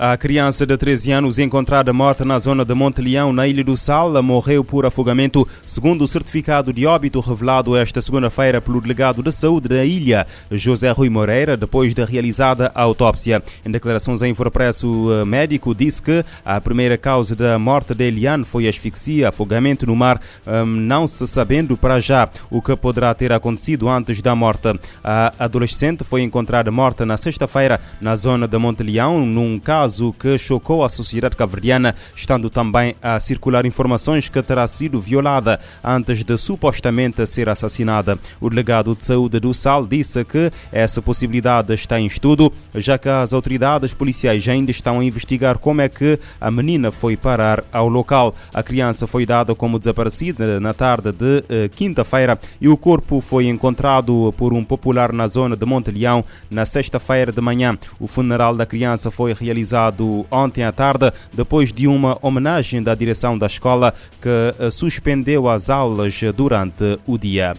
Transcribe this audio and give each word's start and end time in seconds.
A 0.00 0.16
criança 0.16 0.64
de 0.64 0.76
13 0.76 1.10
anos 1.10 1.40
encontrada 1.40 1.92
morta 1.92 2.24
na 2.24 2.38
zona 2.38 2.64
de 2.64 2.72
Monte 2.72 3.02
Leão, 3.02 3.32
na 3.32 3.48
Ilha 3.48 3.64
do 3.64 3.76
Sal, 3.76 4.22
morreu 4.22 4.62
por 4.62 4.86
afogamento, 4.86 5.44
segundo 5.66 6.04
o 6.04 6.06
certificado 6.06 6.72
de 6.72 6.86
óbito 6.86 7.18
revelado 7.18 7.76
esta 7.76 8.00
segunda-feira 8.00 8.60
pelo 8.60 8.80
delegado 8.80 9.24
de 9.24 9.32
saúde 9.32 9.68
da 9.68 9.84
ilha, 9.84 10.24
José 10.52 10.92
Rui 10.92 11.10
Moreira, 11.10 11.56
depois 11.56 11.94
de 11.94 12.04
realizada 12.04 12.70
a 12.76 12.82
autópsia. 12.82 13.42
Em 13.66 13.72
declarações 13.72 14.22
em 14.22 14.30
Infopresso, 14.30 14.88
o 14.88 15.26
médico 15.26 15.74
disse 15.74 16.00
que 16.00 16.24
a 16.44 16.60
primeira 16.60 16.96
causa 16.96 17.34
da 17.34 17.58
morte 17.58 17.92
de 17.92 18.04
Eliane 18.04 18.44
foi 18.44 18.68
asfixia, 18.68 19.30
afogamento 19.30 19.84
no 19.84 19.96
mar, 19.96 20.20
hum, 20.46 20.64
não 20.64 21.08
se 21.08 21.26
sabendo 21.26 21.76
para 21.76 21.98
já 21.98 22.28
o 22.48 22.62
que 22.62 22.76
poderá 22.76 23.12
ter 23.14 23.32
acontecido 23.32 23.88
antes 23.88 24.22
da 24.22 24.32
morte. 24.36 24.78
A 25.02 25.32
adolescente 25.40 26.04
foi 26.04 26.22
encontrada 26.22 26.70
morta 26.70 27.04
na 27.04 27.16
sexta-feira 27.16 27.80
na 28.00 28.14
zona 28.14 28.46
de 28.46 28.56
Monte 28.56 28.84
Leão, 28.84 29.26
num 29.26 29.58
caso 29.58 29.87
caso 29.88 30.12
que 30.12 30.36
chocou 30.36 30.84
a 30.84 30.88
sociedade 30.88 31.34
cabo-verdiana, 31.34 31.94
estando 32.14 32.50
também 32.50 32.94
a 33.02 33.18
circular 33.18 33.64
informações 33.64 34.28
que 34.28 34.42
terá 34.42 34.66
sido 34.68 35.00
violada 35.00 35.58
antes 35.82 36.22
de 36.22 36.36
supostamente 36.36 37.26
ser 37.26 37.48
assassinada. 37.48 38.18
O 38.38 38.50
delegado 38.50 38.94
de 38.94 39.02
saúde 39.02 39.40
do 39.40 39.54
SAL 39.54 39.86
disse 39.86 40.22
que 40.26 40.50
essa 40.70 41.00
possibilidade 41.00 41.72
está 41.72 41.98
em 41.98 42.06
estudo, 42.06 42.52
já 42.74 42.98
que 42.98 43.08
as 43.08 43.32
autoridades 43.32 43.94
policiais 43.94 44.46
ainda 44.46 44.70
estão 44.70 45.00
a 45.00 45.04
investigar 45.04 45.56
como 45.58 45.80
é 45.80 45.88
que 45.88 46.18
a 46.38 46.50
menina 46.50 46.92
foi 46.92 47.16
parar 47.16 47.64
ao 47.72 47.88
local. 47.88 48.34
A 48.52 48.62
criança 48.62 49.06
foi 49.06 49.24
dada 49.24 49.54
como 49.54 49.78
desaparecida 49.78 50.60
na 50.60 50.74
tarde 50.74 51.12
de 51.12 51.44
eh, 51.48 51.70
quinta-feira 51.74 52.38
e 52.60 52.68
o 52.68 52.76
corpo 52.76 53.22
foi 53.22 53.46
encontrado 53.46 54.34
por 54.36 54.52
um 54.52 54.62
popular 54.62 55.14
na 55.14 55.26
zona 55.26 55.56
de 55.56 55.64
Monte 55.64 55.90
Leão 55.90 56.22
na 56.50 56.66
sexta-feira 56.66 57.32
de 57.32 57.40
manhã. 57.40 57.78
O 57.98 58.06
funeral 58.06 58.54
da 58.54 58.66
criança 58.66 59.10
foi 59.10 59.32
realizado 59.32 59.77
realizado 59.78 60.26
ontem 60.30 60.64
à 60.64 60.72
tarde, 60.72 61.12
depois 61.32 61.72
de 61.72 61.86
uma 61.86 62.18
homenagem 62.20 62.82
da 62.82 62.94
direção 62.94 63.38
da 63.38 63.46
escola 63.46 63.94
que 64.20 64.28
eh, 64.58 64.70
suspendeu 64.70 65.48
as 65.48 65.70
aulas 65.70 66.20
durante 66.34 66.98
o 67.06 67.16
dia. 67.16 67.54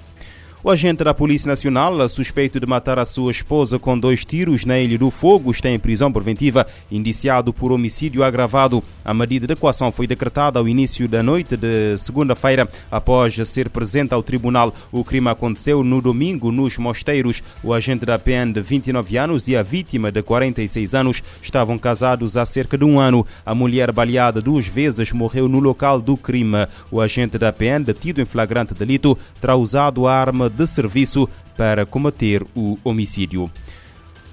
O 0.61 0.69
agente 0.69 1.05
da 1.05 1.13
Polícia 1.13 1.47
Nacional, 1.47 2.09
suspeito 2.09 2.59
de 2.59 2.65
matar 2.65 2.99
a 2.99 3.05
sua 3.05 3.31
esposa 3.31 3.79
com 3.79 3.97
dois 3.97 4.25
tiros 4.25 4.65
na 4.65 4.77
Ilha 4.77 4.97
do 4.97 5.09
Fogo, 5.09 5.51
está 5.51 5.69
em 5.69 5.79
prisão 5.79 6.11
preventiva, 6.11 6.67
indiciado 6.91 7.53
por 7.53 7.71
homicídio 7.71 8.25
agravado. 8.25 8.83
A 9.05 9.13
medida 9.13 9.47
de 9.47 9.53
equação 9.53 9.89
foi 9.89 10.05
decretada 10.05 10.59
ao 10.59 10.67
início 10.67 11.07
da 11.07 11.23
noite 11.23 11.55
de 11.55 11.95
segunda-feira, 11.97 12.67
após 12.91 13.35
ser 13.47 13.69
presente 13.69 14.13
ao 14.13 14.21
tribunal. 14.21 14.75
O 14.91 15.01
crime 15.01 15.29
aconteceu 15.29 15.81
no 15.81 16.01
domingo 16.01 16.51
nos 16.51 16.77
Mosteiros. 16.77 17.41
O 17.63 17.73
agente 17.73 18.05
da 18.05 18.19
PN 18.19 18.51
de 18.51 18.59
29 18.59 19.17
anos 19.17 19.47
e 19.47 19.55
a 19.55 19.63
vítima 19.63 20.11
de 20.11 20.21
46 20.21 20.93
anos 20.93 21.23
estavam 21.41 21.77
casados 21.77 22.35
há 22.35 22.45
cerca 22.45 22.77
de 22.77 22.83
um 22.83 22.99
ano. 22.99 23.25
A 23.45 23.55
mulher 23.55 23.93
baleada 23.93 24.41
duas 24.41 24.67
vezes 24.67 25.13
morreu 25.13 25.47
no 25.47 25.61
local 25.61 26.01
do 26.01 26.17
crime. 26.17 26.67
O 26.91 26.99
agente 26.99 27.37
da 27.37 27.53
PN, 27.53 27.85
detido 27.85 28.21
em 28.21 28.25
flagrante 28.25 28.73
delito, 28.73 29.17
terá 29.39 29.55
usado 29.55 30.05
a 30.05 30.13
arma 30.13 30.48
de 30.49 30.67
serviço 30.67 31.29
para 31.55 31.85
combater 31.85 32.45
o 32.55 32.77
homicídio. 32.83 33.49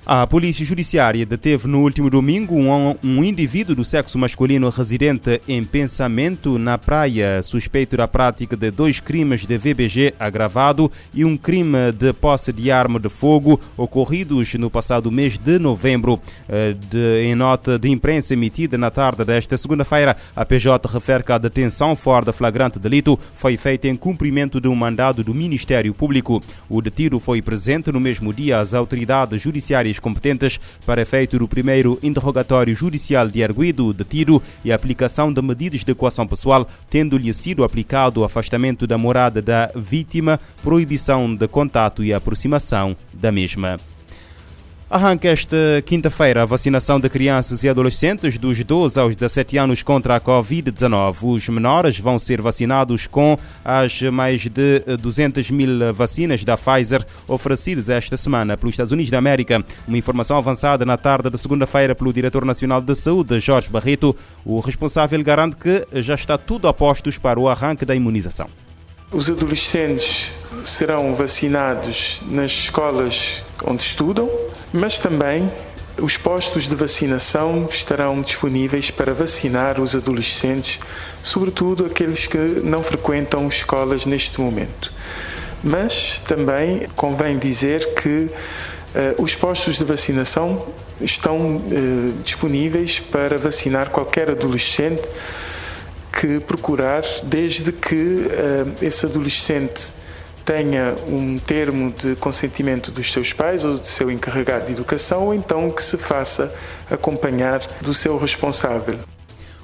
A 0.08 0.24
Polícia 0.24 0.64
Judiciária 0.64 1.26
deteve 1.26 1.66
no 1.66 1.80
último 1.80 2.08
domingo 2.08 2.54
um, 2.54 3.24
indivíduo 3.24 3.74
do 3.74 3.84
sexo 3.84 4.16
masculino 4.16 4.68
residente 4.68 5.42
em 5.48 5.64
pensamento 5.64 6.60
na 6.60 6.78
praia, 6.78 7.42
suspeito 7.42 7.97
da 7.97 8.06
prática 8.06 8.56
de 8.56 8.70
dois 8.70 9.00
crimes 9.00 9.44
de 9.44 9.58
VBG 9.58 10.14
agravado 10.16 10.92
e 11.12 11.25
um 11.25 11.36
crime 11.36 11.91
de 11.91 12.12
posse 12.12 12.53
de 12.53 12.70
arma 12.70 13.00
de 13.00 13.08
fogo 13.08 13.60
ocorridos 13.76 14.54
no 14.54 14.70
passado 14.70 15.10
mês 15.10 15.38
de 15.38 15.58
novembro. 15.58 16.20
Eh, 16.48 16.76
de, 16.88 17.25
em 17.25 17.34
nota 17.34 17.76
de 17.76 17.91
imprensa 17.91 18.32
emitida 18.32 18.78
na 18.78 18.92
tarde 18.92 19.25
desta 19.25 19.58
segunda-feira, 19.58 20.16
a 20.36 20.44
PJ 20.44 20.86
refere 20.86 21.25
que 21.25 21.32
a 21.32 21.38
detenção 21.38 21.97
fora 21.97 22.26
de 22.26 22.32
flagrante 22.32 22.78
delito 22.78 23.19
foi 23.34 23.56
feita 23.56 23.88
em 23.88 23.97
cumprimento 23.97 24.60
de 24.60 24.69
um 24.69 24.75
mandado 24.76 25.25
do 25.25 25.34
Ministério 25.34 25.92
Público. 25.92 26.41
O 26.69 26.81
detido 26.81 27.19
foi 27.19 27.42
presente 27.42 27.91
no 27.91 27.98
mesmo 27.98 28.32
dia 28.32 28.60
às 28.60 28.72
autoridades 28.72 29.42
judiciárias 29.42 29.95
competentes 29.98 30.60
para 30.84 31.02
efeito 31.02 31.38
do 31.38 31.48
primeiro 31.48 31.98
interrogatório 32.02 32.74
judicial 32.74 33.28
de 33.28 33.42
arguido, 33.42 33.92
detido 33.92 34.42
e 34.64 34.72
aplicação 34.72 35.32
de 35.32 35.42
medidas 35.42 35.84
de 35.84 35.92
equação 35.92 36.26
pessoal, 36.26 36.68
tendo-lhe 36.88 37.32
sido 37.32 37.64
aplicado 37.64 38.20
o 38.20 38.24
afastamento 38.24 38.86
da 38.86 38.98
morada 38.98 39.40
da 39.40 39.70
vítima, 39.74 40.38
proibição 40.62 41.34
de 41.34 41.48
contato 41.48 42.04
e 42.04 42.12
aproximação 42.12 42.96
da 43.12 43.32
mesma. 43.32 43.76
Arranca 44.88 45.26
esta 45.28 45.56
quinta-feira 45.84 46.42
a 46.42 46.44
vacinação 46.44 47.00
de 47.00 47.08
crianças 47.08 47.64
e 47.64 47.69
adolescentes 47.69 48.38
dos 48.38 48.62
12 48.62 49.00
aos 49.00 49.16
17 49.16 49.58
anos 49.58 49.82
contra 49.82 50.14
a 50.14 50.20
Covid-19. 50.20 51.16
Os 51.22 51.48
menores 51.48 51.98
vão 51.98 52.20
ser 52.20 52.41
vacinados 52.41 53.08
com 53.08 53.36
as 53.64 54.00
mais 54.02 54.42
de 54.42 54.78
200 55.00 55.50
mil 55.50 55.92
vacinas 55.92 56.44
da 56.44 56.56
Pfizer 56.56 57.04
oferecidas 57.26 57.91
esta 57.91 58.16
semana 58.16 58.56
pelos 58.56 58.75
Estados 58.75 58.92
Unidos 58.92 59.10
da 59.10 59.19
América. 59.19 59.64
Uma 59.88 59.98
informação 59.98 60.38
avançada 60.38 60.84
na 60.84 60.96
tarde 60.96 61.30
de 61.30 61.38
segunda-feira 61.38 61.92
pelo 61.92 62.12
Diretor 62.12 62.44
Nacional 62.44 62.80
de 62.80 62.94
Saúde, 62.94 63.41
Jorge 63.41 63.69
Barreto. 63.69 64.14
O 64.44 64.60
responsável 64.60 65.20
garante 65.25 65.56
que 65.56 65.84
já 66.00 66.14
está 66.14 66.38
tudo 66.38 66.69
a 66.69 66.72
postos 66.72 67.19
para 67.19 67.41
o 67.41 67.48
arranque 67.48 67.84
da 67.84 67.94
imunização. 67.94 68.46
Os 69.10 69.30
adolescentes 69.30 70.32
serão 70.64 71.14
vacinados 71.14 72.20
nas 72.28 72.50
escolas 72.50 73.42
onde 73.64 73.82
estudam, 73.82 74.28
mas 74.72 74.99
também 74.99 75.50
os 76.00 76.16
postos 76.16 76.69
de 76.69 76.77
vacinação 76.77 77.66
estarão 77.71 78.21
disponíveis 78.21 78.91
para 78.91 79.15
vacinar 79.15 79.81
os 79.81 79.97
adolescentes, 79.97 80.78
sobretudo 81.22 81.87
aqueles 81.87 82.27
que 82.27 82.37
não 82.37 82.82
frequentam 82.82 83.49
escolas 83.49 84.05
neste 84.05 84.41
momento. 84.41 84.93
Mas 85.65 86.21
também 86.21 86.87
convém 86.94 87.38
dizer 87.38 87.94
que 87.94 88.28
uh, 88.28 89.22
os 89.22 89.34
postos 89.34 89.78
de 89.78 89.84
vacinação 89.84 90.66
estão 91.00 91.56
uh, 91.56 92.12
disponíveis 92.22 93.00
para 93.00 93.38
vacinar 93.38 93.91
qualquer 93.91 94.31
adolescente 94.31 95.03
que 96.12 96.41
procurar, 96.41 97.05
desde 97.22 97.72
que 97.72 97.94
uh, 97.94 98.84
esse 98.84 99.06
adolescente 99.06 99.91
tenha 100.46 100.94
um 101.08 101.38
termo 101.40 101.90
de 101.90 102.14
consentimento 102.14 102.92
dos 102.92 103.12
seus 103.12 103.32
pais 103.32 103.64
ou 103.64 103.78
do 103.78 103.86
seu 103.86 104.10
encarregado 104.12 104.66
de 104.66 104.72
educação, 104.72 105.24
ou 105.24 105.34
então 105.34 105.72
que 105.72 105.82
se 105.82 105.98
faça 105.98 106.54
acompanhar 106.88 107.60
do 107.82 107.92
seu 107.92 108.16
responsável. 108.16 109.00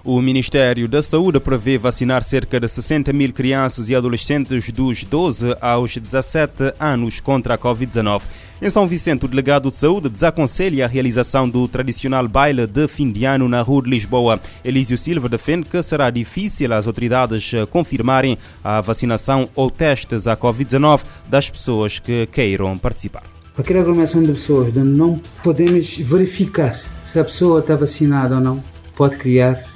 O 0.04 0.20
Ministério 0.20 0.88
da 0.88 1.00
Saúde 1.00 1.38
prevê 1.38 1.78
vacinar 1.78 2.24
cerca 2.24 2.58
de 2.58 2.66
60 2.66 3.12
mil 3.12 3.32
crianças 3.32 3.88
e 3.88 3.94
adolescentes 3.94 4.68
dos 4.70 5.04
12 5.04 5.56
aos 5.60 5.96
17 5.96 6.74
anos 6.80 7.20
contra 7.20 7.54
a 7.54 7.58
Covid-19. 7.58 8.22
Em 8.60 8.68
São 8.68 8.84
Vicente, 8.84 9.26
o 9.26 9.28
delegado 9.28 9.70
de 9.70 9.76
saúde 9.76 10.08
desaconselha 10.08 10.86
a 10.86 10.88
realização 10.88 11.48
do 11.48 11.68
tradicional 11.68 12.26
baile 12.26 12.66
de 12.66 12.88
fim 12.88 13.12
de 13.12 13.24
ano 13.24 13.48
na 13.48 13.62
Rua 13.62 13.84
de 13.84 13.90
Lisboa. 13.90 14.40
Elísio 14.64 14.98
Silva 14.98 15.28
defende 15.28 15.68
que 15.68 15.80
será 15.84 16.10
difícil 16.10 16.72
as 16.72 16.88
autoridades 16.88 17.52
confirmarem 17.70 18.36
a 18.64 18.80
vacinação 18.80 19.48
ou 19.54 19.70
testes 19.70 20.26
à 20.26 20.36
Covid-19 20.36 21.02
das 21.30 21.48
pessoas 21.48 22.00
que 22.00 22.26
queiram 22.26 22.76
participar. 22.76 23.22
Qualquer 23.54 23.76
aglomeração 23.76 24.20
de 24.20 24.32
pessoas 24.32 24.74
não 24.74 25.20
podemos 25.44 25.96
verificar 25.98 26.80
se 27.06 27.20
a 27.20 27.24
pessoa 27.24 27.60
está 27.60 27.76
vacinada 27.76 28.34
ou 28.34 28.40
não, 28.40 28.64
pode 28.96 29.16
criar 29.16 29.71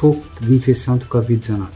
foco 0.00 0.24
de 0.40 0.54
infecção 0.54 0.96
de 0.96 1.04
Covid-19. 1.04 1.66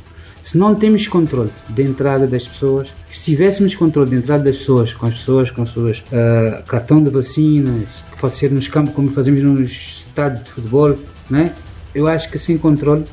Se 0.42 0.56
não 0.56 0.74
temos 0.74 1.06
controle 1.06 1.50
da 1.68 1.82
entrada 1.82 2.26
das 2.26 2.48
pessoas, 2.48 2.88
se 3.12 3.20
tivéssemos 3.20 3.74
controle 3.74 4.10
da 4.10 4.16
entrada 4.16 4.44
das 4.44 4.56
pessoas, 4.56 4.94
com 4.94 5.06
as 5.06 5.14
pessoas 5.14 5.50
com 5.50 5.66
suas 5.66 5.98
uh, 5.98 6.64
cartão 6.66 7.02
de 7.02 7.10
vacinas, 7.10 7.86
que 8.10 8.20
pode 8.20 8.36
ser 8.36 8.50
nos 8.50 8.66
campos 8.66 8.94
como 8.94 9.10
fazemos 9.10 9.42
nos 9.42 9.70
estádios 9.70 10.44
de 10.44 10.50
futebol, 10.50 10.98
né? 11.28 11.54
eu 11.94 12.06
acho 12.06 12.30
que 12.30 12.38
sem 12.38 12.56
controle 12.56 13.04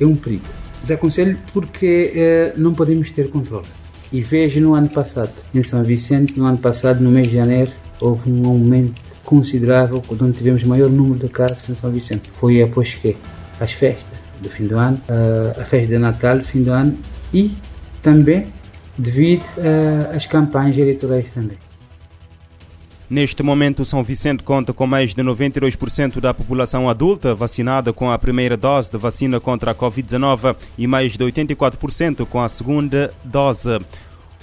é 0.00 0.06
um 0.06 0.14
perigo. 0.14 0.44
Desaconselho 0.80 1.38
porque 1.52 2.12
uh, 2.56 2.60
não 2.60 2.72
podemos 2.72 3.10
ter 3.10 3.30
controle. 3.30 3.66
E 4.12 4.20
vejo 4.20 4.60
no 4.60 4.74
ano 4.74 4.88
passado, 4.88 5.32
em 5.54 5.62
São 5.62 5.82
Vicente, 5.82 6.38
no 6.38 6.44
ano 6.44 6.58
passado, 6.58 7.02
no 7.02 7.10
mês 7.10 7.28
de 7.28 7.34
janeiro, 7.34 7.70
houve 8.00 8.30
um 8.30 8.46
aumento 8.46 9.00
considerável, 9.24 10.02
onde 10.10 10.38
tivemos 10.38 10.62
maior 10.64 10.90
número 10.90 11.26
de 11.26 11.32
casos 11.32 11.68
em 11.68 11.74
São 11.74 11.90
Vicente. 11.90 12.30
Foi 12.38 12.62
após 12.62 12.94
que? 12.94 13.16
As 13.60 13.72
festas 13.72 14.12
do 14.42 14.50
fim 14.50 14.66
do 14.66 14.78
ano, 14.78 15.00
a 15.58 15.64
festa 15.64 15.86
de 15.86 15.98
Natal 15.98 16.38
do 16.38 16.44
fim 16.44 16.62
do 16.62 16.72
ano 16.72 16.98
e 17.32 17.56
também 18.02 18.46
devido 18.98 19.44
às 20.14 20.26
campanhas 20.26 20.76
eleitorais 20.76 21.32
também. 21.32 21.56
Neste 23.08 23.42
momento, 23.42 23.84
São 23.84 24.02
Vicente 24.02 24.42
conta 24.42 24.72
com 24.72 24.86
mais 24.86 25.14
de 25.14 25.22
92% 25.22 26.18
da 26.18 26.32
população 26.32 26.88
adulta 26.88 27.34
vacinada 27.34 27.92
com 27.92 28.10
a 28.10 28.18
primeira 28.18 28.56
dose 28.56 28.90
de 28.90 28.96
vacina 28.96 29.38
contra 29.38 29.72
a 29.72 29.74
Covid-19 29.74 30.56
e 30.78 30.86
mais 30.86 31.12
de 31.12 31.22
84% 31.22 32.24
com 32.24 32.40
a 32.40 32.48
segunda 32.48 33.12
dose. 33.22 33.78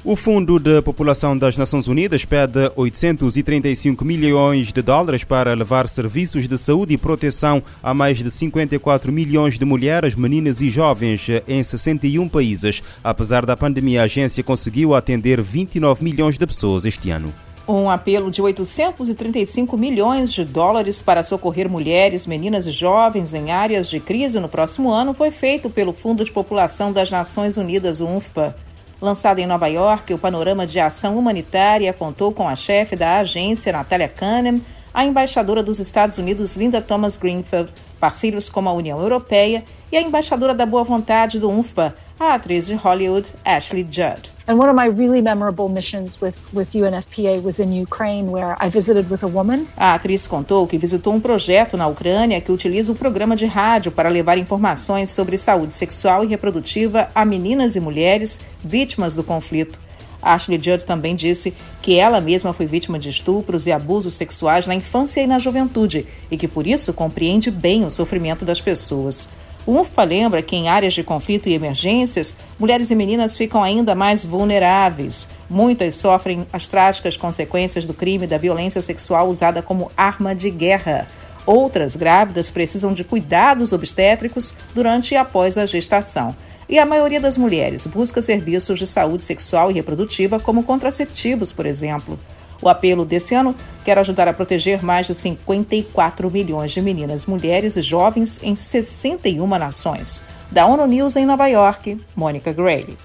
O 0.01 0.15
Fundo 0.15 0.57
de 0.57 0.81
População 0.81 1.37
das 1.37 1.57
Nações 1.57 1.89
Unidas 1.89 2.23
pede 2.23 2.71
835 2.73 4.05
milhões 4.05 4.71
de 4.71 4.81
dólares 4.81 5.25
para 5.25 5.53
levar 5.53 5.89
serviços 5.89 6.47
de 6.47 6.57
saúde 6.57 6.93
e 6.93 6.97
proteção 6.97 7.61
a 7.83 7.93
mais 7.93 8.19
de 8.19 8.31
54 8.31 9.11
milhões 9.11 9.59
de 9.59 9.65
mulheres, 9.65 10.15
meninas 10.15 10.61
e 10.61 10.69
jovens 10.69 11.27
em 11.45 11.61
61 11.61 12.29
países. 12.29 12.81
Apesar 13.03 13.45
da 13.45 13.57
pandemia, 13.57 14.01
a 14.01 14.05
agência 14.05 14.41
conseguiu 14.41 14.95
atender 14.95 15.41
29 15.41 16.01
milhões 16.01 16.37
de 16.37 16.47
pessoas 16.47 16.85
este 16.85 17.09
ano. 17.09 17.33
Um 17.67 17.89
apelo 17.89 18.31
de 18.31 18.41
835 18.41 19.77
milhões 19.77 20.31
de 20.31 20.45
dólares 20.45 21.01
para 21.01 21.21
socorrer 21.21 21.69
mulheres, 21.69 22.25
meninas 22.25 22.65
e 22.65 22.71
jovens 22.71 23.33
em 23.33 23.51
áreas 23.51 23.89
de 23.89 23.99
crise 23.99 24.39
no 24.39 24.47
próximo 24.47 24.91
ano 24.91 25.13
foi 25.13 25.29
feito 25.29 25.69
pelo 25.69 25.91
Fundo 25.91 26.23
de 26.23 26.31
População 26.31 26.93
das 26.93 27.11
Nações 27.11 27.57
Unidas, 27.57 27.99
UNFPA. 27.99 28.55
Lançado 29.01 29.39
em 29.39 29.47
Nova 29.47 29.67
York, 29.67 30.13
o 30.13 30.17
Panorama 30.17 30.67
de 30.67 30.77
Ação 30.77 31.17
Humanitária 31.17 31.93
contou 31.93 32.33
com 32.33 32.49
a 32.49 32.55
chefe 32.55 32.97
da 32.97 33.19
agência, 33.19 33.71
Natália 33.71 34.09
Kahneman, 34.09 34.61
a 34.93 35.05
embaixadora 35.05 35.63
dos 35.63 35.79
Estados 35.79 36.17
Unidos, 36.17 36.57
Linda 36.57 36.81
Thomas 36.81 37.15
Greenfield, 37.15 37.71
parceiros 37.97 38.49
como 38.49 38.67
a 38.67 38.73
União 38.73 38.99
Europeia 38.99 39.63
e 39.89 39.95
a 39.95 40.01
embaixadora 40.01 40.53
da 40.53 40.65
boa 40.65 40.83
vontade 40.83 41.39
do 41.39 41.49
UNFPA, 41.49 41.95
a 42.19 42.33
atriz 42.33 42.67
de 42.67 42.75
Hollywood 42.75 43.31
Ashley 43.45 43.87
Judd. 43.89 44.29
And 44.45 44.55
one 44.55 44.69
of 44.69 44.75
my 44.75 44.87
really 44.87 45.21
memorable 45.21 45.69
missions 45.69 46.19
with, 46.19 46.35
with 46.51 46.73
UNFPA 46.73 47.41
was 47.41 47.59
in 47.59 47.71
Ukraine, 47.71 48.29
where 48.29 48.57
I 48.59 48.69
visited 48.69 49.09
with 49.09 49.23
a 49.23 49.27
woman. 49.27 49.67
A 49.77 49.93
atriz 49.93 50.27
contou 50.27 50.67
que 50.67 50.77
visitou 50.77 51.13
um 51.13 51.19
projeto 51.19 51.77
na 51.77 51.87
Ucrânia 51.87 52.41
que 52.41 52.51
utiliza 52.51 52.91
um 52.91 52.95
programa 52.95 53.35
de 53.35 53.45
rádio 53.45 53.91
para 53.91 54.09
levar 54.09 54.37
informações 54.37 55.11
sobre 55.11 55.37
saúde 55.37 55.73
sexual 55.73 56.23
e 56.23 56.27
reprodutiva 56.27 57.07
a 57.15 57.23
meninas 57.23 57.75
e 57.75 57.79
mulheres 57.79 58.41
vítimas 58.61 59.13
do 59.13 59.23
conflito. 59.23 59.79
Ashley 60.21 60.61
Judd 60.61 60.83
também 60.83 61.15
disse 61.15 61.53
que 61.81 61.97
ela 61.97 62.19
mesma 62.19 62.51
foi 62.51 62.65
vítima 62.65 62.99
de 62.99 63.07
estupros 63.07 63.65
e 63.65 63.71
abusos 63.71 64.15
sexuais 64.15 64.67
na 64.67 64.75
infância 64.75 65.21
e 65.21 65.27
na 65.27 65.39
juventude 65.39 66.05
e 66.29 66.35
que 66.35 66.47
por 66.47 66.67
isso 66.67 66.91
compreende 66.91 67.49
bem 67.49 67.85
o 67.85 67.89
sofrimento 67.89 68.43
das 68.43 68.59
pessoas. 68.59 69.29
O 69.69 69.79
UNFPA 69.79 70.03
lembra 70.03 70.41
que 70.41 70.55
em 70.55 70.67
áreas 70.67 70.95
de 70.95 71.03
conflito 71.03 71.47
e 71.47 71.53
emergências, 71.53 72.35
mulheres 72.57 72.89
e 72.89 72.95
meninas 72.95 73.37
ficam 73.37 73.61
ainda 73.61 73.93
mais 73.93 74.25
vulneráveis. 74.25 75.29
Muitas 75.47 75.93
sofrem 75.93 76.47
as 76.51 76.67
trágicas 76.67 77.15
consequências 77.15 77.85
do 77.85 77.93
crime 77.93 78.25
da 78.25 78.39
violência 78.39 78.81
sexual 78.81 79.29
usada 79.29 79.61
como 79.61 79.91
arma 79.95 80.33
de 80.33 80.49
guerra. 80.49 81.07
Outras 81.45 81.95
grávidas 81.95 82.49
precisam 82.49 82.93
de 82.93 83.03
cuidados 83.03 83.71
obstétricos 83.71 84.55
durante 84.73 85.13
e 85.13 85.17
após 85.17 85.55
a 85.55 85.67
gestação. 85.67 86.35
E 86.67 86.79
a 86.79 86.85
maioria 86.85 87.19
das 87.19 87.37
mulheres 87.37 87.85
busca 87.85 88.23
serviços 88.23 88.79
de 88.79 88.87
saúde 88.87 89.21
sexual 89.21 89.69
e 89.69 89.75
reprodutiva, 89.75 90.39
como 90.39 90.63
contraceptivos, 90.63 91.51
por 91.51 91.67
exemplo. 91.67 92.17
O 92.61 92.69
apelo 92.69 93.05
desse 93.05 93.33
ano 93.33 93.55
quer 93.85 93.97
ajudar 93.97 94.27
a 94.27 94.33
proteger 94.33 94.83
mais 94.83 95.07
de 95.07 95.15
54 95.15 96.29
milhões 96.29 96.71
de 96.71 96.81
meninas, 96.81 97.25
mulheres 97.25 97.75
e 97.75 97.81
jovens 97.81 98.39
em 98.43 98.55
61 98.55 99.47
nações. 99.57 100.21
Da 100.51 100.65
ONU 100.65 100.85
News 100.87 101.15
em 101.15 101.25
Nova 101.25 101.47
York, 101.47 101.97
Mônica 102.15 102.51
Gray. 102.51 102.97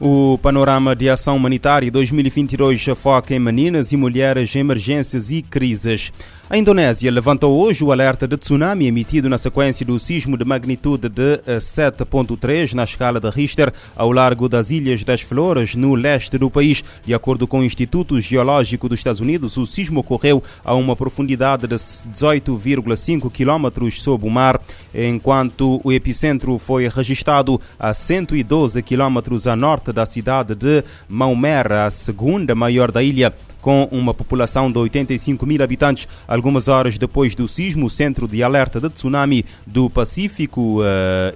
O 0.00 0.36
Panorama 0.38 0.94
de 0.94 1.08
Ação 1.08 1.36
Humanitária 1.36 1.90
2022 1.90 2.84
foca 2.96 3.34
em 3.34 3.38
meninas 3.38 3.92
e 3.92 3.96
mulheres 3.96 4.54
em 4.54 4.58
emergências 4.58 5.30
e 5.30 5.40
crises. 5.40 6.12
A 6.48 6.58
Indonésia 6.58 7.10
levantou 7.10 7.58
hoje 7.58 7.82
o 7.82 7.90
alerta 7.90 8.28
de 8.28 8.36
tsunami 8.36 8.86
emitido 8.86 9.30
na 9.30 9.38
sequência 9.38 9.84
do 9.84 9.98
sismo 9.98 10.36
de 10.36 10.44
magnitude 10.44 11.08
de 11.08 11.38
7.3 11.56 12.72
eh, 12.72 12.76
na 12.76 12.84
escala 12.84 13.18
de 13.18 13.30
Richter 13.30 13.72
ao 13.96 14.12
largo 14.12 14.46
das 14.46 14.70
Ilhas 14.70 15.02
das 15.02 15.22
Flores, 15.22 15.74
no 15.74 15.94
leste 15.94 16.36
do 16.36 16.50
país. 16.50 16.84
De 17.02 17.14
acordo 17.14 17.46
com 17.46 17.60
o 17.60 17.64
Instituto 17.64 18.20
Geológico 18.20 18.90
dos 18.90 19.00
Estados 19.00 19.22
Unidos, 19.22 19.56
o 19.56 19.64
sismo 19.64 20.00
ocorreu 20.00 20.42
a 20.62 20.74
uma 20.74 20.94
profundidade 20.94 21.66
de 21.66 21.76
18,5 21.76 23.30
km 23.30 23.90
sob 23.90 24.26
o 24.26 24.30
mar, 24.30 24.60
enquanto 24.94 25.80
o 25.82 25.90
epicentro 25.90 26.58
foi 26.58 26.88
registrado 26.88 27.58
a 27.78 27.94
112 27.94 28.82
km 28.82 29.48
a 29.50 29.56
norte 29.56 29.92
da 29.92 30.04
cidade 30.04 30.54
de 30.54 30.84
Maumere, 31.08 31.72
a 31.72 31.90
segunda 31.90 32.54
maior 32.54 32.92
da 32.92 33.02
ilha 33.02 33.32
com 33.64 33.88
uma 33.90 34.12
população 34.12 34.70
de 34.70 34.76
85 34.76 35.46
mil 35.46 35.62
habitantes. 35.62 36.06
Algumas 36.28 36.68
horas 36.68 36.98
depois 36.98 37.34
do 37.34 37.48
sismo, 37.48 37.86
o 37.86 37.90
Centro 37.90 38.28
de 38.28 38.42
Alerta 38.42 38.78
de 38.78 38.90
Tsunami 38.90 39.42
do 39.66 39.88
Pacífico 39.88 40.82
uh, 40.82 40.84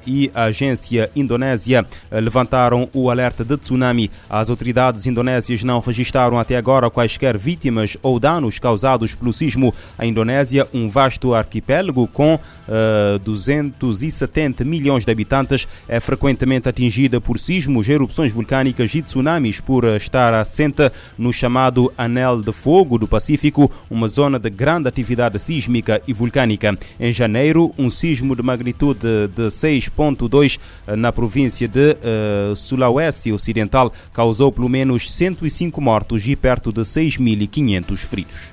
e 0.06 0.30
a 0.34 0.44
agência 0.44 1.10
indonésia 1.16 1.86
uh, 2.12 2.20
levantaram 2.20 2.86
o 2.92 3.08
alerta 3.08 3.42
de 3.42 3.56
tsunami. 3.56 4.10
As 4.28 4.50
autoridades 4.50 5.06
indonésias 5.06 5.64
não 5.64 5.80
registraram 5.80 6.38
até 6.38 6.58
agora 6.58 6.90
quaisquer 6.90 7.38
vítimas 7.38 7.96
ou 8.02 8.20
danos 8.20 8.58
causados 8.58 9.14
pelo 9.14 9.32
sismo. 9.32 9.74
A 9.96 10.04
Indonésia, 10.04 10.68
um 10.74 10.86
vasto 10.86 11.32
arquipélago 11.32 12.06
com 12.08 12.34
uh, 12.34 12.40
eh, 12.68 13.18
270 13.24 14.66
milhões 14.66 15.02
de 15.02 15.10
habitantes, 15.10 15.66
é 15.88 15.98
frequentemente 15.98 16.68
atingida 16.68 17.22
por 17.22 17.38
sismos, 17.38 17.88
erupções 17.88 18.32
vulcânicas 18.32 18.94
e 18.94 19.00
tsunamis 19.00 19.62
por 19.62 19.84
estar 19.96 20.34
assente 20.34 20.92
no 21.16 21.32
chamado 21.32 21.90
anel 21.96 22.17
Anel 22.18 22.40
de 22.42 22.52
Fogo 22.52 22.98
do 22.98 23.06
Pacífico, 23.06 23.70
uma 23.88 24.08
zona 24.08 24.38
de 24.38 24.50
grande 24.50 24.88
atividade 24.88 25.38
sísmica 25.38 26.02
e 26.06 26.12
vulcânica. 26.12 26.76
Em 26.98 27.12
janeiro, 27.12 27.72
um 27.78 27.88
sismo 27.88 28.34
de 28.34 28.42
magnitude 28.42 29.28
de 29.34 29.46
6.2 29.46 30.58
eh, 30.86 30.96
na 30.96 31.12
província 31.12 31.68
de 31.68 31.92
uh, 31.92 32.56
Sulawesi 32.56 33.32
Ocidental 33.32 33.92
causou 34.12 34.50
pelo 34.50 34.68
menos 34.68 35.10
105 35.12 35.80
mortos 35.80 36.26
e 36.26 36.34
perto 36.34 36.72
de 36.72 36.80
6.500 36.80 37.96
feridos. 37.98 38.52